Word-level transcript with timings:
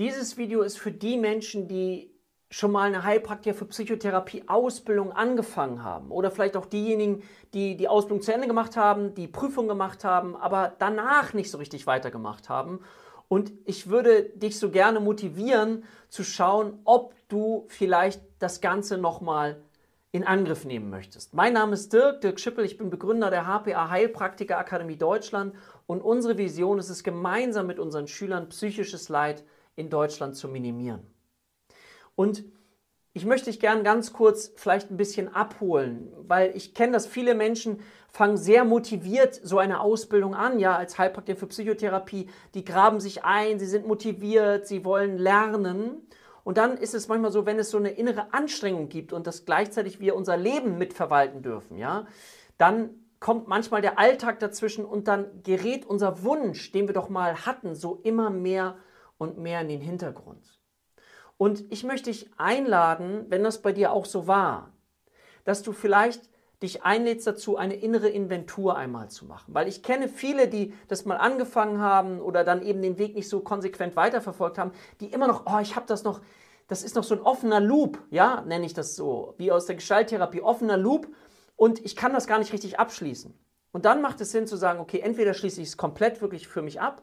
Dieses 0.00 0.36
Video 0.36 0.62
ist 0.62 0.76
für 0.76 0.90
die 0.90 1.16
Menschen, 1.16 1.68
die 1.68 2.10
schon 2.50 2.72
mal 2.72 2.88
eine 2.88 3.04
Heilpraktiker 3.04 3.54
für 3.54 3.66
Psychotherapie 3.66 4.42
Ausbildung 4.48 5.12
angefangen 5.12 5.84
haben 5.84 6.10
oder 6.10 6.32
vielleicht 6.32 6.56
auch 6.56 6.66
diejenigen, 6.66 7.22
die 7.52 7.76
die 7.76 7.86
Ausbildung 7.86 8.20
zu 8.20 8.34
Ende 8.34 8.48
gemacht 8.48 8.76
haben, 8.76 9.14
die 9.14 9.28
Prüfung 9.28 9.68
gemacht 9.68 10.02
haben, 10.02 10.34
aber 10.34 10.72
danach 10.80 11.32
nicht 11.32 11.48
so 11.48 11.58
richtig 11.58 11.86
weitergemacht 11.86 12.48
haben. 12.48 12.80
Und 13.28 13.52
ich 13.66 13.88
würde 13.88 14.24
dich 14.34 14.58
so 14.58 14.70
gerne 14.70 14.98
motivieren 14.98 15.84
zu 16.08 16.24
schauen, 16.24 16.80
ob 16.84 17.14
du 17.28 17.64
vielleicht 17.68 18.20
das 18.40 18.60
Ganze 18.60 18.98
nochmal 18.98 19.62
in 20.10 20.24
Angriff 20.24 20.64
nehmen 20.64 20.90
möchtest. 20.90 21.34
Mein 21.34 21.52
Name 21.52 21.74
ist 21.74 21.92
Dirk, 21.92 22.20
Dirk 22.20 22.40
Schippel, 22.40 22.64
ich 22.64 22.78
bin 22.78 22.90
Begründer 22.90 23.30
der 23.30 23.46
HPA 23.46 23.90
Heilpraktiker 23.90 24.58
Akademie 24.58 24.96
Deutschland 24.96 25.54
und 25.86 26.02
unsere 26.02 26.36
Vision 26.36 26.80
ist 26.80 26.88
es, 26.88 27.04
gemeinsam 27.04 27.68
mit 27.68 27.78
unseren 27.78 28.08
Schülern 28.08 28.48
psychisches 28.48 29.08
Leid 29.08 29.44
in 29.76 29.90
Deutschland 29.90 30.36
zu 30.36 30.48
minimieren. 30.48 31.02
Und 32.14 32.44
ich 33.16 33.24
möchte 33.24 33.46
dich 33.46 33.60
gern 33.60 33.84
ganz 33.84 34.12
kurz 34.12 34.52
vielleicht 34.56 34.90
ein 34.90 34.96
bisschen 34.96 35.32
abholen, 35.32 36.12
weil 36.26 36.54
ich 36.56 36.74
kenne, 36.74 36.92
dass 36.92 37.06
viele 37.06 37.36
Menschen 37.36 37.78
fangen 38.10 38.36
sehr 38.36 38.64
motiviert 38.64 39.34
so 39.34 39.58
eine 39.58 39.80
Ausbildung 39.80 40.34
an, 40.34 40.58
ja, 40.58 40.76
als 40.76 40.98
Heilpraktiker 40.98 41.38
für 41.38 41.46
Psychotherapie. 41.46 42.28
Die 42.54 42.64
graben 42.64 42.98
sich 42.98 43.24
ein, 43.24 43.60
sie 43.60 43.66
sind 43.66 43.86
motiviert, 43.86 44.66
sie 44.66 44.84
wollen 44.84 45.16
lernen. 45.16 46.08
Und 46.42 46.58
dann 46.58 46.76
ist 46.76 46.94
es 46.94 47.06
manchmal 47.06 47.30
so, 47.30 47.46
wenn 47.46 47.58
es 47.58 47.70
so 47.70 47.78
eine 47.78 47.90
innere 47.90 48.34
Anstrengung 48.34 48.88
gibt 48.88 49.12
und 49.12 49.28
dass 49.28 49.44
gleichzeitig 49.44 50.00
wir 50.00 50.16
unser 50.16 50.36
Leben 50.36 50.76
mitverwalten 50.76 51.42
dürfen, 51.42 51.78
ja, 51.78 52.06
dann 52.58 52.90
kommt 53.20 53.46
manchmal 53.46 53.80
der 53.80 53.98
Alltag 53.98 54.40
dazwischen 54.40 54.84
und 54.84 55.06
dann 55.06 55.42
gerät 55.44 55.86
unser 55.86 56.24
Wunsch, 56.24 56.72
den 56.72 56.88
wir 56.88 56.94
doch 56.94 57.08
mal 57.08 57.46
hatten, 57.46 57.76
so 57.76 58.00
immer 58.02 58.28
mehr 58.28 58.76
und 59.18 59.38
mehr 59.38 59.60
in 59.60 59.68
den 59.68 59.80
Hintergrund. 59.80 60.58
Und 61.36 61.64
ich 61.72 61.84
möchte 61.84 62.10
dich 62.10 62.30
einladen, 62.36 63.26
wenn 63.28 63.42
das 63.42 63.62
bei 63.62 63.72
dir 63.72 63.92
auch 63.92 64.04
so 64.04 64.26
war, 64.26 64.72
dass 65.44 65.62
du 65.62 65.72
vielleicht 65.72 66.30
dich 66.62 66.82
einlädst 66.82 67.26
dazu, 67.26 67.56
eine 67.56 67.74
innere 67.74 68.08
Inventur 68.08 68.76
einmal 68.76 69.10
zu 69.10 69.26
machen. 69.26 69.52
Weil 69.52 69.68
ich 69.68 69.82
kenne 69.82 70.08
viele, 70.08 70.48
die 70.48 70.72
das 70.88 71.04
mal 71.04 71.16
angefangen 71.16 71.80
haben 71.80 72.20
oder 72.20 72.44
dann 72.44 72.62
eben 72.62 72.80
den 72.80 72.98
Weg 72.98 73.14
nicht 73.14 73.28
so 73.28 73.40
konsequent 73.40 73.96
weiterverfolgt 73.96 74.58
haben, 74.58 74.72
die 75.00 75.12
immer 75.12 75.26
noch, 75.26 75.44
oh, 75.46 75.58
ich 75.60 75.76
habe 75.76 75.86
das 75.86 76.04
noch, 76.04 76.20
das 76.68 76.82
ist 76.82 76.94
noch 76.94 77.04
so 77.04 77.14
ein 77.14 77.20
offener 77.20 77.60
Loop, 77.60 77.98
ja, 78.10 78.42
nenne 78.42 78.64
ich 78.64 78.72
das 78.72 78.96
so, 78.96 79.34
wie 79.36 79.52
aus 79.52 79.66
der 79.66 79.74
Gestalttherapie, 79.76 80.40
offener 80.40 80.76
Loop 80.76 81.08
und 81.56 81.84
ich 81.84 81.96
kann 81.96 82.14
das 82.14 82.26
gar 82.26 82.38
nicht 82.38 82.52
richtig 82.52 82.78
abschließen. 82.78 83.38
Und 83.72 83.84
dann 83.84 84.00
macht 84.00 84.20
es 84.20 84.30
Sinn 84.30 84.46
zu 84.46 84.56
sagen, 84.56 84.80
okay, 84.80 85.00
entweder 85.00 85.34
schließe 85.34 85.60
ich 85.60 85.68
es 85.68 85.76
komplett 85.76 86.22
wirklich 86.22 86.48
für 86.48 86.62
mich 86.62 86.80
ab 86.80 87.02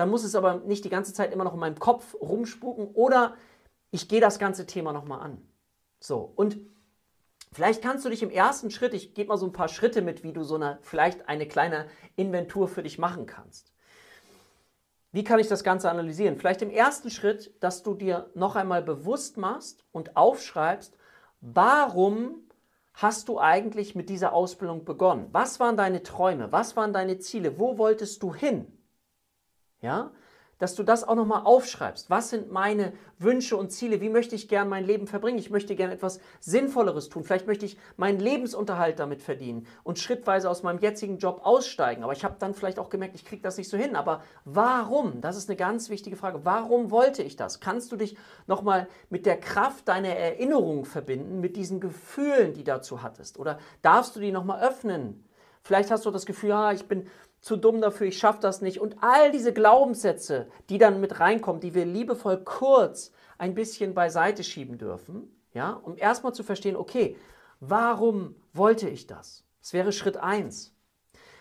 dann 0.00 0.10
muss 0.10 0.24
es 0.24 0.34
aber 0.34 0.54
nicht 0.60 0.84
die 0.84 0.90
ganze 0.90 1.12
Zeit 1.12 1.32
immer 1.32 1.44
noch 1.44 1.52
in 1.52 1.60
meinem 1.60 1.78
Kopf 1.78 2.14
rumspuken 2.14 2.88
oder 2.94 3.36
ich 3.90 4.08
gehe 4.08 4.20
das 4.20 4.38
ganze 4.38 4.66
Thema 4.66 4.92
nochmal 4.92 5.20
an. 5.20 5.46
So, 6.00 6.32
und 6.36 6.58
vielleicht 7.52 7.82
kannst 7.82 8.06
du 8.06 8.08
dich 8.08 8.22
im 8.22 8.30
ersten 8.30 8.70
Schritt, 8.70 8.94
ich 8.94 9.12
gebe 9.12 9.28
mal 9.28 9.36
so 9.36 9.44
ein 9.44 9.52
paar 9.52 9.68
Schritte 9.68 10.00
mit, 10.00 10.22
wie 10.22 10.32
du 10.32 10.42
so 10.42 10.54
eine, 10.54 10.78
vielleicht 10.80 11.28
eine 11.28 11.46
kleine 11.46 11.86
Inventur 12.16 12.66
für 12.66 12.82
dich 12.82 12.98
machen 12.98 13.26
kannst. 13.26 13.74
Wie 15.12 15.22
kann 15.22 15.38
ich 15.38 15.48
das 15.48 15.64
Ganze 15.64 15.90
analysieren? 15.90 16.36
Vielleicht 16.36 16.62
im 16.62 16.70
ersten 16.70 17.10
Schritt, 17.10 17.52
dass 17.60 17.82
du 17.82 17.94
dir 17.94 18.30
noch 18.34 18.56
einmal 18.56 18.82
bewusst 18.82 19.36
machst 19.36 19.84
und 19.92 20.16
aufschreibst, 20.16 20.96
warum 21.42 22.48
hast 22.94 23.28
du 23.28 23.38
eigentlich 23.38 23.94
mit 23.94 24.08
dieser 24.08 24.32
Ausbildung 24.32 24.86
begonnen? 24.86 25.28
Was 25.32 25.60
waren 25.60 25.76
deine 25.76 26.02
Träume? 26.02 26.52
Was 26.52 26.74
waren 26.76 26.94
deine 26.94 27.18
Ziele? 27.18 27.58
Wo 27.58 27.76
wolltest 27.76 28.22
du 28.22 28.34
hin? 28.34 28.79
Ja? 29.80 30.10
Dass 30.58 30.74
du 30.74 30.82
das 30.82 31.08
auch 31.08 31.14
nochmal 31.14 31.40
aufschreibst. 31.44 32.10
Was 32.10 32.28
sind 32.28 32.52
meine 32.52 32.92
Wünsche 33.18 33.56
und 33.56 33.70
Ziele? 33.70 34.02
Wie 34.02 34.10
möchte 34.10 34.34
ich 34.34 34.46
gern 34.46 34.68
mein 34.68 34.84
Leben 34.84 35.06
verbringen? 35.06 35.38
Ich 35.38 35.48
möchte 35.48 35.74
gern 35.74 35.90
etwas 35.90 36.20
Sinnvolleres 36.40 37.08
tun. 37.08 37.24
Vielleicht 37.24 37.46
möchte 37.46 37.64
ich 37.64 37.78
meinen 37.96 38.20
Lebensunterhalt 38.20 38.98
damit 38.98 39.22
verdienen 39.22 39.66
und 39.84 39.98
schrittweise 39.98 40.50
aus 40.50 40.62
meinem 40.62 40.78
jetzigen 40.78 41.16
Job 41.16 41.40
aussteigen. 41.44 42.04
Aber 42.04 42.12
ich 42.12 42.24
habe 42.24 42.36
dann 42.38 42.52
vielleicht 42.52 42.78
auch 42.78 42.90
gemerkt, 42.90 43.14
ich 43.14 43.24
kriege 43.24 43.40
das 43.40 43.56
nicht 43.56 43.70
so 43.70 43.78
hin. 43.78 43.96
Aber 43.96 44.22
warum? 44.44 45.22
Das 45.22 45.38
ist 45.38 45.48
eine 45.48 45.56
ganz 45.56 45.88
wichtige 45.88 46.16
Frage. 46.16 46.44
Warum 46.44 46.90
wollte 46.90 47.22
ich 47.22 47.36
das? 47.36 47.60
Kannst 47.60 47.90
du 47.90 47.96
dich 47.96 48.18
nochmal 48.46 48.86
mit 49.08 49.24
der 49.24 49.40
Kraft 49.40 49.88
deiner 49.88 50.10
Erinnerung 50.10 50.84
verbinden, 50.84 51.40
mit 51.40 51.56
diesen 51.56 51.80
Gefühlen, 51.80 52.52
die 52.52 52.64
dazu 52.64 53.02
hattest? 53.02 53.38
Oder 53.38 53.58
darfst 53.80 54.14
du 54.14 54.20
die 54.20 54.30
nochmal 54.30 54.62
öffnen? 54.62 55.24
Vielleicht 55.62 55.90
hast 55.90 56.06
du 56.06 56.10
das 56.10 56.26
Gefühl, 56.26 56.50
ja, 56.50 56.72
ich 56.72 56.86
bin 56.86 57.06
zu 57.40 57.56
dumm 57.56 57.80
dafür, 57.80 58.06
ich 58.06 58.18
schaffe 58.18 58.40
das 58.40 58.60
nicht. 58.60 58.80
Und 58.80 58.96
all 59.00 59.32
diese 59.32 59.52
Glaubenssätze, 59.52 60.48
die 60.68 60.78
dann 60.78 61.00
mit 61.00 61.20
reinkommen, 61.20 61.60
die 61.60 61.74
wir 61.74 61.86
liebevoll 61.86 62.44
kurz 62.44 63.12
ein 63.38 63.54
bisschen 63.54 63.94
beiseite 63.94 64.44
schieben 64.44 64.78
dürfen, 64.78 65.34
ja, 65.52 65.72
um 65.72 65.96
erstmal 65.96 66.34
zu 66.34 66.42
verstehen, 66.42 66.76
okay, 66.76 67.16
warum 67.60 68.36
wollte 68.52 68.88
ich 68.88 69.06
das? 69.06 69.44
Das 69.60 69.72
wäre 69.72 69.92
Schritt 69.92 70.16
1. 70.16 70.74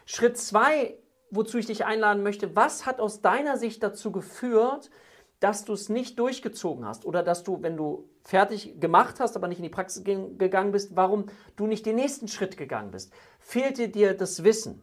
Schritt 0.06 0.38
2, 0.38 0.98
wozu 1.32 1.58
ich 1.58 1.68
dich 1.68 1.86
einladen 1.86 2.24
möchte, 2.24 2.56
was 2.56 2.86
hat 2.86 3.00
aus 3.00 3.22
deiner 3.22 3.58
Sicht 3.58 3.84
dazu 3.84 4.12
geführt, 4.12 4.90
dass 5.40 5.64
du 5.64 5.74
es 5.74 5.88
nicht 5.88 6.20
durchgezogen 6.20 6.86
hast 6.86 7.06
oder 7.06 7.24
dass 7.24 7.44
du, 7.44 7.62
wenn 7.62 7.78
du 7.78 8.10
fertig 8.24 8.80
gemacht 8.80 9.20
hast, 9.20 9.36
aber 9.36 9.48
nicht 9.48 9.60
in 9.60 9.64
die 9.64 9.70
Praxis 9.70 10.04
gegangen 10.04 10.72
bist, 10.72 10.96
warum 10.96 11.28
du 11.56 11.68
nicht 11.68 11.86
den 11.86 11.96
nächsten 11.96 12.28
Schritt 12.28 12.58
gegangen 12.58 12.92
bist? 12.92 13.14
Fehlte 13.40 13.90
dir 13.90 14.14
das 14.14 14.44
Wissen? 14.44 14.82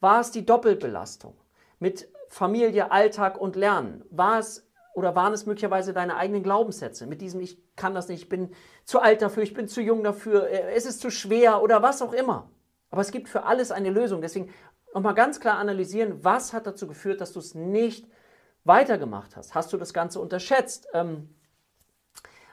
War 0.00 0.20
es 0.20 0.30
die 0.30 0.46
Doppelbelastung 0.46 1.34
mit 1.78 2.08
Familie, 2.28 2.90
Alltag 2.90 3.40
und 3.40 3.56
Lernen? 3.56 4.04
War 4.10 4.38
es 4.38 4.68
oder 4.94 5.14
waren 5.14 5.32
es 5.32 5.46
möglicherweise 5.46 5.92
deine 5.92 6.16
eigenen 6.16 6.42
Glaubenssätze 6.42 7.06
mit 7.06 7.20
diesem 7.20 7.40
ich 7.40 7.62
kann 7.76 7.94
das 7.94 8.08
nicht, 8.08 8.22
ich 8.22 8.28
bin 8.28 8.50
zu 8.84 9.00
alt 9.00 9.22
dafür, 9.22 9.44
ich 9.44 9.54
bin 9.54 9.68
zu 9.68 9.80
jung 9.80 10.02
dafür, 10.02 10.48
äh, 10.48 10.74
es 10.74 10.86
ist 10.86 11.00
zu 11.00 11.10
schwer 11.10 11.62
oder 11.62 11.82
was 11.82 12.02
auch 12.02 12.12
immer. 12.12 12.50
Aber 12.90 13.00
es 13.00 13.12
gibt 13.12 13.28
für 13.28 13.44
alles 13.44 13.70
eine 13.70 13.90
Lösung. 13.90 14.20
Deswegen 14.20 14.52
nochmal 14.94 15.14
ganz 15.14 15.40
klar 15.40 15.58
analysieren, 15.58 16.24
was 16.24 16.52
hat 16.52 16.66
dazu 16.66 16.86
geführt, 16.86 17.20
dass 17.20 17.32
du 17.32 17.38
es 17.38 17.54
nicht 17.54 18.08
weitergemacht 18.64 19.36
hast. 19.36 19.54
Hast 19.54 19.72
du 19.72 19.76
das 19.76 19.92
Ganze 19.92 20.20
unterschätzt? 20.20 20.88
Ähm, 20.92 21.34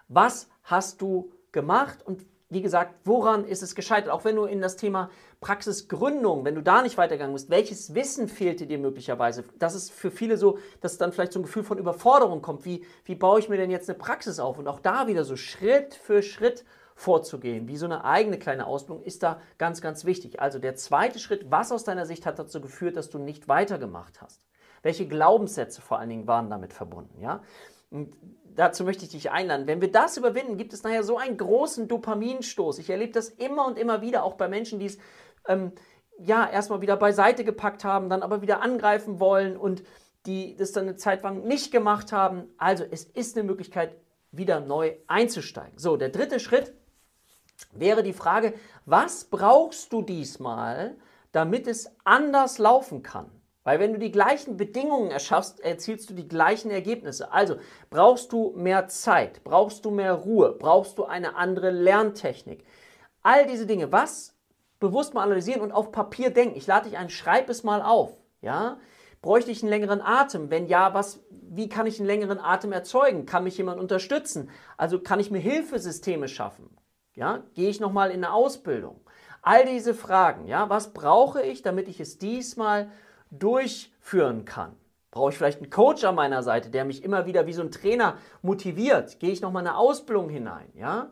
was 0.07 0.49
hast 0.63 1.01
du 1.01 1.31
gemacht 1.51 2.05
und 2.05 2.25
wie 2.55 2.61
gesagt, 2.61 2.95
woran 3.03 3.43
ist 3.43 3.61
es 3.61 3.75
gescheitert? 3.75 4.09
Auch 4.09 4.23
wenn 4.23 4.37
du 4.37 4.45
in 4.45 4.61
das 4.61 4.77
Thema 4.77 5.09
Praxisgründung, 5.41 6.45
wenn 6.45 6.55
du 6.55 6.61
da 6.63 6.81
nicht 6.83 6.97
weitergegangen 6.97 7.33
bist, 7.33 7.49
welches 7.49 7.93
Wissen 7.93 8.29
fehlte 8.29 8.65
dir 8.65 8.77
möglicherweise? 8.77 9.43
Das 9.59 9.75
ist 9.75 9.91
für 9.91 10.09
viele 10.09 10.37
so, 10.37 10.57
dass 10.79 10.97
dann 10.97 11.11
vielleicht 11.11 11.33
so 11.33 11.39
ein 11.39 11.43
Gefühl 11.43 11.65
von 11.65 11.77
Überforderung 11.77 12.41
kommt. 12.41 12.63
Wie, 12.63 12.85
wie 13.03 13.15
baue 13.15 13.41
ich 13.41 13.49
mir 13.49 13.57
denn 13.57 13.71
jetzt 13.71 13.89
eine 13.89 13.99
Praxis 13.99 14.39
auf? 14.39 14.57
Und 14.57 14.69
auch 14.69 14.79
da 14.79 15.07
wieder 15.07 15.25
so 15.25 15.35
Schritt 15.35 15.95
für 15.95 16.23
Schritt 16.23 16.63
vorzugehen, 16.95 17.67
wie 17.67 17.75
so 17.75 17.87
eine 17.87 18.05
eigene 18.05 18.39
kleine 18.39 18.67
Ausbildung, 18.67 19.03
ist 19.03 19.21
da 19.21 19.41
ganz, 19.57 19.81
ganz 19.81 20.05
wichtig. 20.05 20.39
Also 20.39 20.57
der 20.57 20.75
zweite 20.75 21.19
Schritt, 21.19 21.51
was 21.51 21.73
aus 21.73 21.83
deiner 21.83 22.05
Sicht 22.05 22.25
hat 22.25 22.39
dazu 22.39 22.61
geführt, 22.61 22.95
dass 22.95 23.09
du 23.09 23.19
nicht 23.19 23.49
weitergemacht 23.49 24.21
hast? 24.21 24.41
Welche 24.81 25.09
Glaubenssätze 25.09 25.81
vor 25.81 25.99
allen 25.99 26.09
Dingen 26.09 26.25
waren 26.25 26.49
damit 26.49 26.71
verbunden? 26.71 27.19
Ja? 27.19 27.43
Und 27.89 28.15
dazu 28.55 28.83
möchte 28.83 29.05
ich 29.05 29.11
dich 29.11 29.31
einladen. 29.31 29.67
Wenn 29.67 29.81
wir 29.81 29.91
das 29.91 30.17
überwinden, 30.17 30.57
gibt 30.57 30.73
es 30.73 30.83
nachher 30.83 31.03
so 31.03 31.17
einen 31.17 31.37
großen 31.37 31.87
Dopaminstoß. 31.87 32.79
Ich 32.79 32.89
erlebe 32.89 33.13
das 33.13 33.29
immer 33.29 33.65
und 33.65 33.77
immer 33.77 34.01
wieder, 34.01 34.23
auch 34.23 34.35
bei 34.35 34.47
Menschen, 34.47 34.79
die 34.79 34.87
es 34.87 34.97
ähm, 35.47 35.71
ja 36.17 36.49
erstmal 36.49 36.81
wieder 36.81 36.97
beiseite 36.97 37.43
gepackt 37.43 37.83
haben, 37.83 38.09
dann 38.09 38.23
aber 38.23 38.41
wieder 38.41 38.61
angreifen 38.61 39.19
wollen 39.19 39.57
und 39.57 39.83
die 40.25 40.55
das 40.55 40.71
dann 40.71 40.85
eine 40.85 40.95
Zeit 40.95 41.23
lang 41.23 41.43
nicht 41.43 41.71
gemacht 41.71 42.11
haben. 42.11 42.47
Also 42.57 42.83
es 42.89 43.03
ist 43.03 43.37
eine 43.37 43.45
Möglichkeit, 43.45 43.95
wieder 44.31 44.59
neu 44.59 44.95
einzusteigen. 45.07 45.77
So, 45.77 45.97
der 45.97 46.09
dritte 46.09 46.39
Schritt 46.39 46.73
wäre 47.71 48.03
die 48.03 48.13
Frage, 48.13 48.53
was 48.85 49.25
brauchst 49.25 49.93
du 49.93 50.01
diesmal, 50.01 50.97
damit 51.31 51.67
es 51.67 51.91
anders 52.03 52.57
laufen 52.57 53.03
kann? 53.03 53.29
Weil 53.65 53.79
wenn 53.79 53.93
du 53.93 53.99
die 53.99 54.11
gleichen 54.11 54.57
Bedingungen 54.57 55.09
erschaffst, 55.09 55.59
erzielst 55.59 56.09
du 56.09 56.13
die 56.13 56.27
gleichen 56.27 56.69
Ergebnisse. 56.69 57.33
Also 57.33 57.55
brauchst 57.89 58.31
du 58.31 58.53
mehr 58.55 58.87
Zeit, 58.87 59.43
brauchst 59.43 59.83
du 59.83 59.91
mehr 59.91 60.13
Ruhe, 60.13 60.55
brauchst 60.57 60.99
du 60.99 61.05
eine 61.05 61.35
andere 61.35 61.71
Lerntechnik. 61.71 62.63
All 63.23 63.47
diese 63.47 63.65
Dinge, 63.65 63.91
was 63.91 64.35
bewusst 64.79 65.15
mal 65.15 65.23
analysieren 65.23 65.61
und 65.61 65.71
auf 65.71 65.91
Papier 65.91 66.29
denken. 66.29 66.55
Ich 66.55 66.67
lade 66.67 66.87
dich 66.87 66.97
ein, 66.97 67.09
schreib 67.09 67.49
es 67.49 67.63
mal 67.63 67.81
auf. 67.81 68.15
Ja? 68.39 68.77
Bräuchte 69.23 69.49
ich 69.49 69.63
einen 69.63 69.71
längeren 69.71 70.01
Atem? 70.01 70.51
Wenn 70.51 70.67
ja, 70.67 70.93
was, 70.93 71.23
wie 71.31 71.67
kann 71.67 71.87
ich 71.87 71.99
einen 71.99 72.05
längeren 72.05 72.37
Atem 72.37 72.71
erzeugen? 72.71 73.25
Kann 73.25 73.45
mich 73.45 73.57
jemand 73.57 73.79
unterstützen? 73.79 74.51
Also 74.77 74.99
kann 74.99 75.19
ich 75.19 75.31
mir 75.31 75.39
Hilfesysteme 75.39 76.27
schaffen? 76.27 76.69
Ja? 77.15 77.41
Gehe 77.55 77.71
ich 77.71 77.79
nochmal 77.79 78.11
in 78.11 78.23
eine 78.23 78.31
Ausbildung? 78.31 79.01
All 79.41 79.65
diese 79.65 79.95
Fragen, 79.95 80.45
ja, 80.45 80.69
was 80.69 80.93
brauche 80.93 81.41
ich, 81.41 81.63
damit 81.63 81.87
ich 81.87 81.99
es 81.99 82.19
diesmal 82.19 82.91
durchführen 83.39 84.45
kann. 84.45 84.75
Brauche 85.11 85.31
ich 85.31 85.37
vielleicht 85.37 85.61
einen 85.61 85.69
Coach 85.69 86.03
an 86.03 86.15
meiner 86.15 86.43
Seite, 86.43 86.69
der 86.69 86.83
mich 86.83 87.03
immer 87.03 87.25
wieder 87.25 87.47
wie 87.47 87.53
so 87.53 87.61
ein 87.61 87.71
Trainer 87.71 88.17
motiviert? 88.41 89.19
Gehe 89.19 89.31
ich 89.31 89.41
nochmal 89.41 89.65
eine 89.65 89.77
Ausbildung 89.77 90.29
hinein? 90.29 90.67
Ja? 90.75 91.09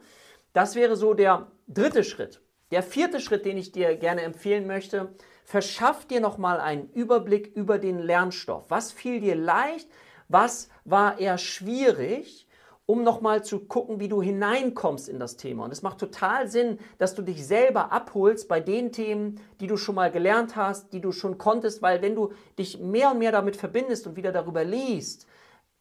Das 0.51 0.75
wäre 0.75 0.95
so 0.95 1.13
der 1.13 1.47
dritte 1.67 2.03
Schritt. 2.03 2.41
Der 2.71 2.83
vierte 2.83 3.19
Schritt, 3.19 3.45
den 3.45 3.57
ich 3.57 3.71
dir 3.71 3.95
gerne 3.95 4.21
empfehlen 4.21 4.67
möchte, 4.67 5.13
verschaff 5.45 6.05
dir 6.05 6.19
nochmal 6.19 6.59
einen 6.59 6.89
Überblick 6.91 7.55
über 7.55 7.77
den 7.77 7.99
Lernstoff. 7.99 8.65
Was 8.69 8.91
fiel 8.91 9.19
dir 9.21 9.35
leicht? 9.35 9.87
Was 10.27 10.69
war 10.83 11.19
eher 11.19 11.37
schwierig? 11.37 12.42
Um 12.85 13.03
nochmal 13.03 13.43
zu 13.43 13.61
gucken, 13.61 13.99
wie 13.99 14.09
du 14.09 14.21
hineinkommst 14.21 15.07
in 15.07 15.19
das 15.19 15.37
Thema. 15.37 15.63
Und 15.63 15.71
es 15.71 15.83
macht 15.83 15.99
total 15.99 16.49
Sinn, 16.49 16.79
dass 16.97 17.15
du 17.15 17.21
dich 17.21 17.45
selber 17.45 17.91
abholst 17.91 18.47
bei 18.49 18.59
den 18.59 18.91
Themen, 18.91 19.39
die 19.61 19.67
du 19.67 19.77
schon 19.77 19.95
mal 19.95 20.11
gelernt 20.11 20.55
hast, 20.55 20.91
die 20.91 20.99
du 20.99 21.11
schon 21.11 21.37
konntest, 21.37 21.81
weil 21.81 22.01
wenn 22.01 22.15
du 22.15 22.33
dich 22.59 22.79
mehr 22.79 23.11
und 23.11 23.19
mehr 23.19 23.31
damit 23.31 23.55
verbindest 23.55 24.05
und 24.05 24.17
wieder 24.17 24.33
darüber 24.33 24.63
liest, 24.65 25.27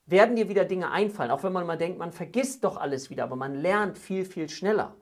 werden 0.06 0.37
dir 0.37 0.49
wieder 0.49 0.64
Dinge 0.64 0.90
einfallen. 0.90 1.31
Auch 1.31 1.43
wenn 1.43 1.52
man 1.52 1.66
mal 1.66 1.78
denkt, 1.78 1.99
man 1.99 2.12
vergisst 2.12 2.64
doch 2.64 2.76
alles 2.76 3.10
wieder, 3.10 3.25
aber 3.25 3.37
man 3.37 3.55
lernt 3.55 3.98
viel, 3.98 4.25
viel 4.25 4.48
schneller. 4.48 4.94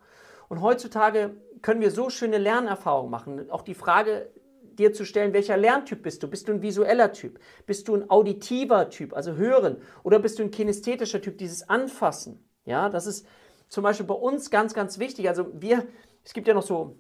Und 0.49 0.63
heutzutage 0.63 1.37
können 1.63 1.81
wir 1.81 1.91
so 1.91 2.11
schöne 2.11 2.39
Lernerfahrungen 2.39 3.11
machen. 3.11 3.51
Auch 3.51 3.63
die 3.63 3.75
Frage, 3.75 4.31
dir 4.79 4.93
zu 4.93 5.05
stellen, 5.05 5.33
welcher 5.33 5.57
Lerntyp 5.57 6.03
bist 6.03 6.23
du? 6.23 6.29
Bist 6.29 6.49
du 6.49 6.53
ein 6.53 6.63
visueller 6.63 7.13
Typ? 7.13 7.39
Bist 7.67 7.89
du 7.89 7.97
ein 7.97 8.11
auditiver 8.11 8.91
Typ, 8.91 9.15
also 9.15 9.35
hören? 9.35 9.77
Oder 10.03 10.19
bist 10.19 10.39
du 10.39 10.43
ein 10.43 10.51
kinästhetischer 10.51 11.21
Typ, 11.21 11.39
dieses 11.39 11.69
Anfassen? 11.69 12.45
Ja, 12.65 12.89
das 12.89 13.07
ist 13.07 13.27
zum 13.69 13.83
Beispiel 13.83 14.07
bei 14.07 14.15
uns 14.15 14.51
ganz, 14.51 14.75
ganz 14.75 14.99
wichtig. 14.99 15.29
Also 15.29 15.47
wir, 15.55 15.87
es 16.25 16.33
gibt 16.33 16.49
ja 16.49 16.55
noch 16.55 16.63
so 16.63 16.97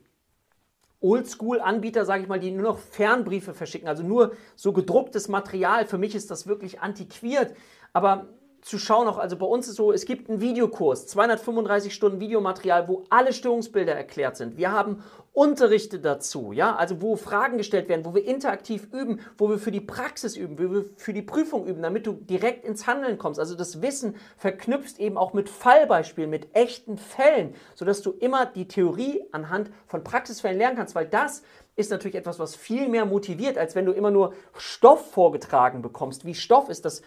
Oldschool-Anbieter, 1.01 2.05
sage 2.05 2.23
ich 2.23 2.29
mal, 2.29 2.41
die 2.41 2.51
nur 2.51 2.63
noch 2.63 2.79
Fernbriefe 2.79 3.55
verschicken, 3.55 3.89
also 3.89 4.03
nur 4.03 4.33
so 4.55 4.73
gedrucktes 4.73 5.29
Material. 5.29 5.87
Für 5.87 5.99
mich 5.99 6.15
ist 6.15 6.31
das 6.31 6.47
wirklich 6.47 6.81
antiquiert. 6.81 7.55
Aber 7.93 8.29
zu 8.63 8.79
schauen 8.79 9.09
auch, 9.09 9.19
also 9.19 9.37
bei 9.37 9.47
uns 9.47 9.69
ist 9.69 9.77
so, 9.77 9.93
es 9.93 10.05
gibt 10.05 10.29
einen 10.29 10.41
Videokurs, 10.41 11.07
235 11.07 11.95
Stunden 11.95 12.21
Videomaterial, 12.21 12.89
wo 12.89 13.05
alle 13.09 13.33
Störungsbilder 13.33 13.95
erklärt 13.95 14.37
sind. 14.37 14.57
Wir 14.57 14.73
haben 14.73 15.03
Unterrichte 15.33 16.01
dazu, 16.01 16.53
ja, 16.53 16.75
also 16.75 17.01
wo 17.01 17.17
Fragen 17.17 17.57
gestellt 17.57 17.89
werden, 17.89 18.05
wo 18.05 18.15
wir 18.15 18.25
interaktiv 18.25 18.89
üben, 18.93 19.21
wo 19.39 19.49
wir 19.49 19.59
für 19.59 19.71
die 19.71 19.81
Praxis 19.81 20.37
üben, 20.37 20.59
wo 20.59 20.73
wir 20.73 20.85
für 20.97 21.13
die 21.13 21.23
Prüfung 21.23 21.67
üben, 21.67 21.83
damit 21.83 22.07
du 22.07 22.13
direkt 22.13 22.65
ins 22.65 22.87
Handeln 22.87 23.17
kommst. 23.17 23.39
Also 23.39 23.55
das 23.55 23.81
Wissen 23.81 24.17
verknüpft 24.37 24.99
eben 24.99 25.17
auch 25.17 25.33
mit 25.33 25.49
Fallbeispielen, 25.49 26.29
mit 26.29 26.55
echten 26.55 26.99
Fällen, 26.99 27.55
sodass 27.75 28.03
du 28.03 28.11
immer 28.11 28.45
die 28.45 28.67
Theorie 28.67 29.23
anhand 29.31 29.71
von 29.87 30.03
Praxisfällen 30.03 30.59
lernen 30.59 30.77
kannst, 30.77 30.97
weil 30.97 31.07
das 31.07 31.43
ist 31.77 31.91
natürlich 31.91 32.17
etwas, 32.17 32.39
was 32.39 32.57
viel 32.57 32.89
mehr 32.89 33.07
motiviert, 33.07 33.57
als 33.57 33.75
wenn 33.75 33.87
du 33.87 33.93
immer 33.93 34.11
nur 34.11 34.35
Stoff 34.57 35.13
vorgetragen 35.13 35.81
bekommst. 35.81 36.25
Wie 36.25 36.35
Stoff 36.35 36.69
ist 36.69 36.85
das 36.85 37.03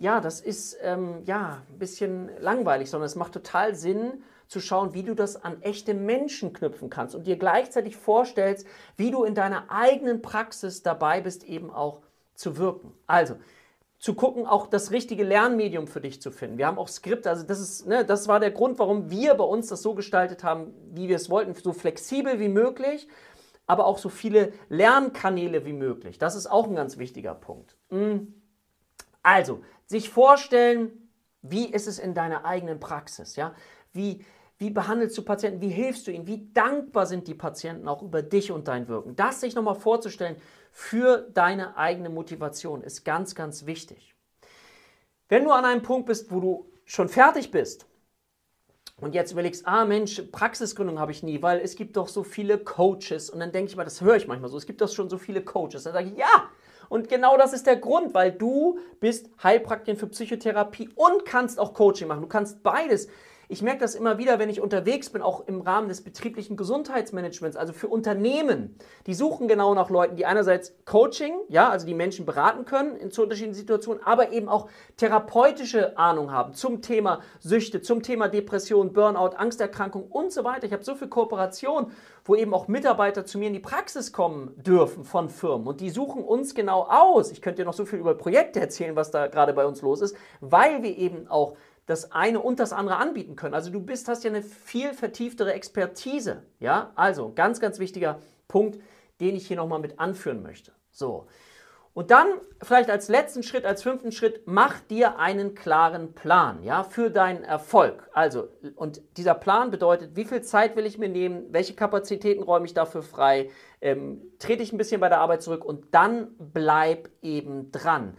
ja, 0.00 0.20
das 0.20 0.40
ist 0.40 0.78
ähm, 0.82 1.22
ja 1.26 1.62
ein 1.70 1.78
bisschen 1.78 2.30
langweilig, 2.40 2.90
sondern 2.90 3.06
es 3.06 3.16
macht 3.16 3.34
total 3.34 3.74
Sinn 3.74 4.22
zu 4.48 4.58
schauen, 4.58 4.94
wie 4.94 5.02
du 5.02 5.14
das 5.14 5.36
an 5.36 5.62
echte 5.62 5.94
Menschen 5.94 6.52
knüpfen 6.52 6.90
kannst 6.90 7.14
und 7.14 7.26
dir 7.26 7.36
gleichzeitig 7.36 7.96
vorstellst, 7.96 8.66
wie 8.96 9.10
du 9.10 9.24
in 9.24 9.34
deiner 9.34 9.70
eigenen 9.70 10.22
Praxis 10.22 10.82
dabei 10.82 11.20
bist, 11.20 11.44
eben 11.44 11.70
auch 11.70 12.00
zu 12.34 12.56
wirken. 12.56 12.94
Also, 13.06 13.36
zu 13.98 14.14
gucken, 14.14 14.46
auch 14.46 14.66
das 14.66 14.90
richtige 14.90 15.22
Lernmedium 15.22 15.86
für 15.86 16.00
dich 16.00 16.22
zu 16.22 16.30
finden. 16.30 16.56
Wir 16.56 16.66
haben 16.66 16.78
auch 16.78 16.88
Skripte, 16.88 17.28
also 17.28 17.46
das 17.46 17.60
ist, 17.60 17.86
ne, 17.86 18.02
das 18.02 18.26
war 18.26 18.40
der 18.40 18.50
Grund, 18.50 18.78
warum 18.78 19.10
wir 19.10 19.34
bei 19.34 19.44
uns 19.44 19.66
das 19.66 19.82
so 19.82 19.94
gestaltet 19.94 20.42
haben, 20.42 20.72
wie 20.92 21.08
wir 21.08 21.16
es 21.16 21.28
wollten, 21.28 21.54
so 21.54 21.74
flexibel 21.74 22.40
wie 22.40 22.48
möglich, 22.48 23.06
aber 23.66 23.84
auch 23.84 23.98
so 23.98 24.08
viele 24.08 24.54
Lernkanäle 24.70 25.66
wie 25.66 25.74
möglich. 25.74 26.18
Das 26.18 26.34
ist 26.34 26.46
auch 26.46 26.66
ein 26.66 26.74
ganz 26.74 26.96
wichtiger 26.96 27.34
Punkt. 27.34 27.76
Hm. 27.90 28.39
Also, 29.22 29.62
sich 29.86 30.10
vorstellen, 30.10 31.10
wie 31.42 31.66
ist 31.66 31.86
es 31.86 31.98
in 31.98 32.14
deiner 32.14 32.44
eigenen 32.44 32.80
Praxis, 32.80 33.36
ja? 33.36 33.54
Wie, 33.92 34.24
wie 34.58 34.70
behandelst 34.70 35.16
du 35.16 35.22
Patienten? 35.22 35.60
Wie 35.60 35.68
hilfst 35.68 36.06
du 36.06 36.12
ihnen? 36.12 36.26
Wie 36.26 36.52
dankbar 36.52 37.06
sind 37.06 37.26
die 37.26 37.34
Patienten 37.34 37.88
auch 37.88 38.02
über 38.02 38.22
dich 38.22 38.52
und 38.52 38.68
dein 38.68 38.88
Wirken? 38.88 39.16
Das 39.16 39.40
sich 39.40 39.54
nochmal 39.54 39.74
vorzustellen 39.74 40.36
für 40.70 41.28
deine 41.34 41.76
eigene 41.76 42.10
Motivation 42.10 42.82
ist 42.82 43.04
ganz, 43.04 43.34
ganz 43.34 43.66
wichtig. 43.66 44.14
Wenn 45.28 45.44
du 45.44 45.50
an 45.50 45.64
einem 45.64 45.82
Punkt 45.82 46.06
bist, 46.06 46.30
wo 46.30 46.40
du 46.40 46.72
schon 46.84 47.08
fertig 47.08 47.50
bist 47.50 47.86
und 49.00 49.14
jetzt 49.14 49.32
überlegst, 49.32 49.66
ah 49.66 49.84
Mensch, 49.84 50.20
Praxisgründung 50.30 50.98
habe 50.98 51.12
ich 51.12 51.22
nie, 51.22 51.42
weil 51.42 51.60
es 51.60 51.76
gibt 51.76 51.96
doch 51.96 52.08
so 52.08 52.22
viele 52.22 52.58
Coaches 52.58 53.30
und 53.30 53.40
dann 53.40 53.52
denke 53.52 53.70
ich 53.70 53.76
mal, 53.76 53.84
das 53.84 54.00
höre 54.00 54.16
ich 54.16 54.26
manchmal 54.26 54.50
so, 54.50 54.56
es 54.56 54.66
gibt 54.66 54.80
doch 54.80 54.92
schon 54.92 55.08
so 55.08 55.18
viele 55.18 55.42
Coaches. 55.42 55.84
Dann 55.84 55.92
sage 55.92 56.10
ich, 56.10 56.18
ja, 56.18 56.48
und 56.90 57.08
genau 57.08 57.38
das 57.38 57.52
ist 57.52 57.66
der 57.66 57.76
Grund, 57.76 58.14
weil 58.14 58.32
du 58.32 58.78
bist 58.98 59.30
Heilpraktikerin 59.42 59.98
für 59.98 60.08
Psychotherapie 60.08 60.90
und 60.96 61.24
kannst 61.24 61.60
auch 61.60 61.72
Coaching 61.72 62.08
machen. 62.08 62.22
Du 62.22 62.26
kannst 62.26 62.64
beides. 62.64 63.08
Ich 63.52 63.62
merke 63.62 63.80
das 63.80 63.96
immer 63.96 64.16
wieder, 64.16 64.38
wenn 64.38 64.48
ich 64.48 64.60
unterwegs 64.60 65.10
bin, 65.10 65.22
auch 65.22 65.48
im 65.48 65.60
Rahmen 65.60 65.88
des 65.88 66.02
betrieblichen 66.02 66.56
Gesundheitsmanagements, 66.56 67.56
also 67.56 67.72
für 67.72 67.88
Unternehmen. 67.88 68.76
Die 69.08 69.14
suchen 69.14 69.48
genau 69.48 69.74
nach 69.74 69.90
Leuten, 69.90 70.14
die 70.14 70.24
einerseits 70.24 70.72
Coaching, 70.84 71.34
ja, 71.48 71.68
also 71.68 71.84
die 71.84 71.94
Menschen 71.94 72.24
beraten 72.26 72.64
können 72.64 72.94
in 72.94 73.10
zu 73.10 73.24
unterschiedlichen 73.24 73.58
Situationen, 73.58 74.04
aber 74.04 74.30
eben 74.30 74.48
auch 74.48 74.68
therapeutische 74.98 75.98
Ahnung 75.98 76.30
haben 76.30 76.54
zum 76.54 76.80
Thema 76.80 77.22
Süchte, 77.40 77.82
zum 77.82 78.04
Thema 78.04 78.28
Depression, 78.28 78.92
Burnout, 78.92 79.34
Angsterkrankung 79.36 80.04
und 80.04 80.30
so 80.30 80.44
weiter. 80.44 80.66
Ich 80.66 80.72
habe 80.72 80.84
so 80.84 80.94
viel 80.94 81.08
Kooperation, 81.08 81.90
wo 82.24 82.36
eben 82.36 82.54
auch 82.54 82.68
Mitarbeiter 82.68 83.24
zu 83.24 83.36
mir 83.38 83.48
in 83.48 83.54
die 83.54 83.58
Praxis 83.58 84.12
kommen 84.12 84.54
dürfen 84.62 85.02
von 85.02 85.28
Firmen 85.28 85.66
und 85.66 85.80
die 85.80 85.90
suchen 85.90 86.22
uns 86.22 86.54
genau 86.54 86.84
aus. 86.88 87.32
Ich 87.32 87.42
könnte 87.42 87.62
dir 87.62 87.66
noch 87.66 87.74
so 87.74 87.84
viel 87.84 87.98
über 87.98 88.14
Projekte 88.14 88.60
erzählen, 88.60 88.94
was 88.94 89.10
da 89.10 89.26
gerade 89.26 89.54
bei 89.54 89.66
uns 89.66 89.82
los 89.82 90.02
ist, 90.02 90.14
weil 90.40 90.84
wir 90.84 90.96
eben 90.96 91.26
auch 91.26 91.56
das 91.86 92.12
eine 92.12 92.40
und 92.40 92.60
das 92.60 92.72
andere 92.72 92.96
anbieten 92.96 93.36
können. 93.36 93.54
Also 93.54 93.70
du 93.70 93.80
bist, 93.80 94.08
hast 94.08 94.24
ja 94.24 94.30
eine 94.30 94.42
viel 94.42 94.94
vertieftere 94.94 95.52
Expertise. 95.52 96.44
Ja, 96.58 96.92
also 96.94 97.32
ganz, 97.34 97.60
ganz 97.60 97.78
wichtiger 97.78 98.20
Punkt, 98.48 98.80
den 99.20 99.36
ich 99.36 99.46
hier 99.46 99.56
nochmal 99.56 99.80
mit 99.80 99.98
anführen 99.98 100.42
möchte. 100.42 100.72
So. 100.90 101.26
Und 101.92 102.12
dann 102.12 102.28
vielleicht 102.62 102.88
als 102.88 103.08
letzten 103.08 103.42
Schritt, 103.42 103.64
als 103.64 103.82
fünften 103.82 104.12
Schritt, 104.12 104.42
mach 104.46 104.78
dir 104.80 105.18
einen 105.18 105.56
klaren 105.56 106.14
Plan, 106.14 106.62
ja, 106.62 106.84
für 106.84 107.10
deinen 107.10 107.42
Erfolg. 107.42 108.08
Also, 108.12 108.48
und 108.76 109.02
dieser 109.16 109.34
Plan 109.34 109.72
bedeutet, 109.72 110.14
wie 110.14 110.24
viel 110.24 110.42
Zeit 110.42 110.76
will 110.76 110.86
ich 110.86 110.98
mir 110.98 111.08
nehmen, 111.08 111.46
welche 111.50 111.74
Kapazitäten 111.74 112.44
räume 112.44 112.66
ich 112.66 112.74
dafür 112.74 113.02
frei, 113.02 113.50
ähm, 113.80 114.22
trete 114.38 114.62
ich 114.62 114.72
ein 114.72 114.78
bisschen 114.78 115.00
bei 115.00 115.08
der 115.08 115.18
Arbeit 115.18 115.42
zurück 115.42 115.64
und 115.64 115.92
dann 115.92 116.28
bleib 116.38 117.10
eben 117.22 117.72
dran. 117.72 118.16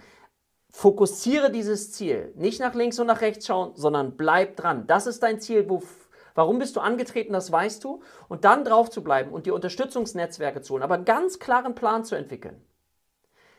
Fokussiere 0.71 1.51
dieses 1.51 1.91
Ziel. 1.91 2.33
Nicht 2.35 2.59
nach 2.59 2.73
links 2.73 2.97
und 2.99 3.07
nach 3.07 3.21
rechts 3.21 3.45
schauen, 3.45 3.73
sondern 3.75 4.15
bleib 4.15 4.55
dran. 4.55 4.87
Das 4.87 5.05
ist 5.05 5.21
dein 5.21 5.39
Ziel. 5.39 5.69
Wo, 5.69 5.83
warum 6.33 6.59
bist 6.59 6.75
du 6.75 6.79
angetreten, 6.79 7.33
das 7.33 7.51
weißt 7.51 7.83
du. 7.83 8.01
Und 8.29 8.45
dann 8.45 8.63
drauf 8.63 8.89
zu 8.89 9.03
bleiben 9.03 9.31
und 9.31 9.45
die 9.45 9.51
Unterstützungsnetzwerke 9.51 10.61
zu 10.61 10.73
holen, 10.73 10.83
aber 10.83 10.95
einen 10.95 11.05
ganz 11.05 11.39
klaren 11.39 11.75
Plan 11.75 12.05
zu 12.05 12.15
entwickeln. 12.15 12.63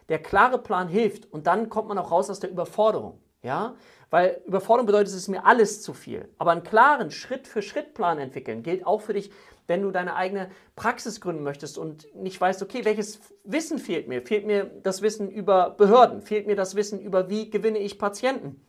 Der 0.09 0.21
klare 0.21 0.59
Plan 0.59 0.89
hilft 0.89 1.31
und 1.33 1.47
dann 1.47 1.69
kommt 1.69 1.89
man 1.89 1.99
auch 1.99 2.11
raus 2.11 2.31
aus 2.31 2.41
der 2.41 2.51
Überforderung. 2.51 3.21
Ja? 3.43 3.77
Weil 4.13 4.43
Überforderung 4.45 4.85
bedeutet, 4.85 5.09
es 5.09 5.15
ist 5.15 5.29
mir 5.29 5.47
alles 5.47 5.81
zu 5.81 5.95
viel. 5.95 6.29
Aber 6.37 6.51
einen 6.51 6.63
klaren 6.63 7.11
Schritt-für-Schritt-Plan 7.11 8.19
entwickeln 8.19 8.63
gilt 8.63 8.87
auch 8.87 9.01
für 9.01 9.15
dich, 9.15 9.31
wenn 9.67 9.81
du 9.81 9.91
deine 9.91 10.17
eigene 10.17 10.51
Praxis 10.77 11.19
gründen 11.19 11.43
möchtest 11.43 11.79
und 11.79 12.15
nicht 12.15 12.39
weißt, 12.39 12.63
okay, 12.63 12.85
welches 12.85 13.21
Wissen 13.45 13.79
fehlt 13.79 14.09
mir? 14.09 14.21
Fehlt 14.21 14.45
mir 14.45 14.71
das 14.83 15.01
Wissen 15.01 15.31
über 15.31 15.71
Behörden? 15.71 16.21
Fehlt 16.21 16.47
mir 16.47 16.57
das 16.57 16.75
Wissen 16.75 17.01
über, 17.01 17.31
wie 17.31 17.49
gewinne 17.49 17.79
ich 17.79 17.99
Patienten? 17.99 18.61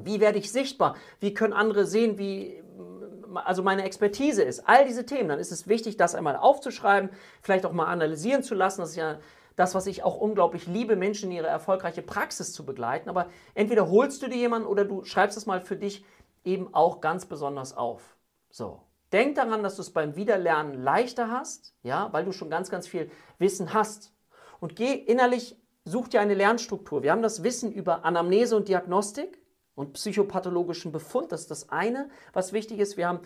Wie 0.00 0.20
werde 0.20 0.38
ich 0.38 0.50
sichtbar? 0.50 0.96
Wie 1.20 1.34
können 1.34 1.52
andere 1.52 1.84
sehen, 1.84 2.16
wie 2.16 2.62
also 3.34 3.62
meine 3.62 3.84
Expertise 3.84 4.42
ist? 4.42 4.66
All 4.66 4.86
diese 4.86 5.04
Themen. 5.04 5.28
Dann 5.28 5.38
ist 5.38 5.52
es 5.52 5.68
wichtig, 5.68 5.98
das 5.98 6.14
einmal 6.14 6.36
aufzuschreiben, 6.36 7.10
vielleicht 7.42 7.66
auch 7.66 7.72
mal 7.72 7.88
analysieren 7.88 8.42
zu 8.42 8.54
lassen. 8.54 8.80
Das 8.80 8.90
ist 8.92 8.96
ja 8.96 9.18
das, 9.56 9.74
was 9.74 9.86
ich 9.86 10.02
auch 10.02 10.16
unglaublich 10.16 10.66
liebe, 10.66 10.96
Menschen 10.96 11.30
in 11.30 11.36
ihre 11.36 11.46
erfolgreiche 11.46 12.02
Praxis 12.02 12.52
zu 12.52 12.64
begleiten. 12.64 13.08
Aber 13.08 13.28
entweder 13.54 13.90
holst 13.90 14.22
du 14.22 14.28
dir 14.28 14.36
jemanden 14.36 14.66
oder 14.66 14.84
du 14.84 15.04
schreibst 15.04 15.36
es 15.36 15.46
mal 15.46 15.60
für 15.60 15.76
dich 15.76 16.04
eben 16.44 16.72
auch 16.74 17.00
ganz 17.00 17.26
besonders 17.26 17.76
auf. 17.76 18.16
So. 18.50 18.80
Denk 19.12 19.34
daran, 19.34 19.62
dass 19.62 19.76
du 19.76 19.82
es 19.82 19.90
beim 19.90 20.16
Wiederlernen 20.16 20.82
leichter 20.82 21.30
hast, 21.30 21.74
ja, 21.82 22.08
weil 22.12 22.24
du 22.24 22.32
schon 22.32 22.48
ganz, 22.48 22.70
ganz 22.70 22.88
viel 22.88 23.10
Wissen 23.38 23.74
hast. 23.74 24.14
Und 24.58 24.74
geh 24.74 24.94
innerlich, 24.94 25.60
such 25.84 26.08
dir 26.08 26.22
eine 26.22 26.32
Lernstruktur. 26.32 27.02
Wir 27.02 27.12
haben 27.12 27.22
das 27.22 27.42
Wissen 27.42 27.72
über 27.72 28.06
Anamnese 28.06 28.56
und 28.56 28.68
Diagnostik 28.68 29.38
und 29.74 29.92
psychopathologischen 29.92 30.92
Befund. 30.92 31.30
Das 31.30 31.42
ist 31.42 31.50
das 31.50 31.68
eine, 31.68 32.08
was 32.32 32.54
wichtig 32.54 32.78
ist. 32.78 32.96
Wir 32.96 33.08
haben 33.08 33.20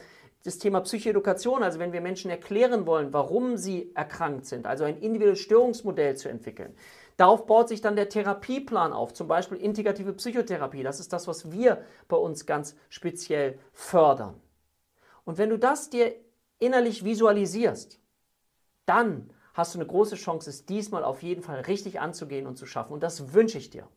das 0.47 0.59
Thema 0.59 0.81
Psychoedukation, 0.81 1.63
also 1.63 1.79
wenn 1.79 1.93
wir 1.93 2.01
Menschen 2.01 2.31
erklären 2.31 2.87
wollen, 2.87 3.13
warum 3.13 3.57
sie 3.57 3.91
erkrankt 3.95 4.47
sind, 4.47 4.67
also 4.67 4.85
ein 4.85 4.99
individuelles 4.99 5.41
Störungsmodell 5.41 6.17
zu 6.17 6.29
entwickeln. 6.29 6.75
Darauf 7.17 7.47
baut 7.47 7.69
sich 7.69 7.81
dann 7.81 7.97
der 7.97 8.09
Therapieplan 8.09 8.93
auf, 8.93 9.15
zum 9.15 9.27
Beispiel 9.27 9.59
integrative 9.59 10.13
Psychotherapie. 10.13 10.83
Das 10.83 11.01
ist 11.01 11.13
das, 11.13 11.27
was 11.27 11.51
wir 11.51 11.83
bei 12.09 12.17
uns 12.17 12.47
ganz 12.47 12.77
speziell 12.89 13.59
fördern. 13.73 14.41
Und 15.25 15.39
wenn 15.39 15.51
du 15.51 15.59
das 15.59 15.91
dir 15.91 16.15
innerlich 16.59 17.05
visualisierst, 17.05 18.01
dann 18.85 19.31
hast 19.55 19.75
du 19.75 19.79
eine 19.79 19.89
große 19.89 20.17
Chance, 20.17 20.51
es 20.51 20.67
diesmal 20.67 21.03
auf 21.05 21.23
jeden 21.23 21.43
Fall 21.43 21.61
richtig 21.61 22.01
anzugehen 22.01 22.47
und 22.47 22.57
zu 22.57 22.67
schaffen. 22.67 22.93
Und 22.93 23.03
das 23.03 23.33
wünsche 23.33 23.59
ich 23.59 23.71
dir. 23.71 23.89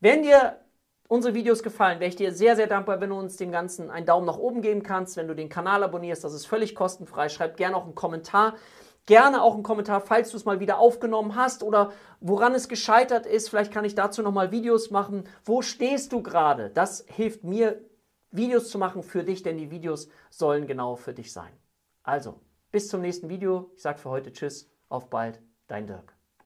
Wenn 0.00 0.22
dir 0.22 0.58
unsere 1.12 1.34
Videos 1.34 1.62
gefallen, 1.62 2.00
wäre 2.00 2.08
ich 2.08 2.16
dir 2.16 2.32
sehr, 2.32 2.56
sehr 2.56 2.66
dankbar, 2.66 3.02
wenn 3.02 3.10
du 3.10 3.16
uns 3.16 3.36
dem 3.36 3.52
Ganzen 3.52 3.90
einen 3.90 4.06
Daumen 4.06 4.24
nach 4.24 4.38
oben 4.38 4.62
geben 4.62 4.82
kannst, 4.82 5.18
wenn 5.18 5.28
du 5.28 5.34
den 5.34 5.50
Kanal 5.50 5.82
abonnierst. 5.82 6.24
Das 6.24 6.32
ist 6.32 6.46
völlig 6.46 6.74
kostenfrei. 6.74 7.28
Schreib 7.28 7.58
gerne 7.58 7.76
auch 7.76 7.84
einen 7.84 7.94
Kommentar. 7.94 8.56
Gerne 9.04 9.42
auch 9.42 9.52
einen 9.52 9.62
Kommentar, 9.62 10.00
falls 10.00 10.30
du 10.30 10.38
es 10.38 10.46
mal 10.46 10.58
wieder 10.58 10.78
aufgenommen 10.78 11.36
hast 11.36 11.62
oder 11.62 11.92
woran 12.20 12.54
es 12.54 12.66
gescheitert 12.66 13.26
ist. 13.26 13.50
Vielleicht 13.50 13.72
kann 13.72 13.84
ich 13.84 13.94
dazu 13.94 14.22
nochmal 14.22 14.52
Videos 14.52 14.90
machen. 14.90 15.24
Wo 15.44 15.60
stehst 15.60 16.14
du 16.14 16.22
gerade? 16.22 16.70
Das 16.70 17.04
hilft 17.08 17.44
mir, 17.44 17.84
Videos 18.30 18.70
zu 18.70 18.78
machen 18.78 19.02
für 19.02 19.22
dich, 19.22 19.42
denn 19.42 19.58
die 19.58 19.70
Videos 19.70 20.08
sollen 20.30 20.66
genau 20.66 20.96
für 20.96 21.12
dich 21.12 21.30
sein. 21.30 21.52
Also, 22.02 22.40
bis 22.70 22.88
zum 22.88 23.02
nächsten 23.02 23.28
Video. 23.28 23.70
Ich 23.76 23.82
sage 23.82 23.98
für 23.98 24.08
heute 24.08 24.32
Tschüss, 24.32 24.70
auf 24.88 25.10
bald, 25.10 25.42
dein 25.66 25.86
Dirk. 25.86 26.21